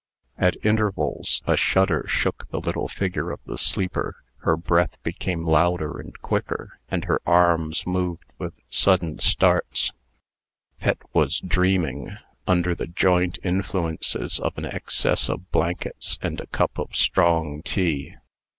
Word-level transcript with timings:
At 0.39 0.55
intervals, 0.65 1.43
a 1.45 1.55
shudder 1.55 2.05
shook 2.07 2.49
the 2.49 2.59
little 2.59 2.87
figure 2.87 3.29
of 3.29 3.39
the 3.45 3.55
sleeper, 3.59 4.15
her 4.39 4.57
breath 4.57 4.95
came 5.19 5.45
louder 5.45 5.99
and 5.99 6.19
quicker, 6.23 6.79
and 6.89 7.03
her 7.05 7.21
arms 7.23 7.85
moved 7.85 8.23
with 8.39 8.55
sudden 8.71 9.19
starts. 9.19 9.91
Pet 10.79 10.97
was 11.13 11.39
dreaming, 11.39 12.17
under 12.47 12.73
the 12.73 12.87
joint 12.87 13.37
influences 13.43 14.39
of 14.39 14.57
an 14.57 14.65
excess 14.65 15.29
of 15.29 15.51
blankets 15.51 16.17
and 16.23 16.39
a 16.39 16.47
cup 16.47 16.79
of 16.79 16.95
strong 16.95 17.61
tea. 17.61 18.15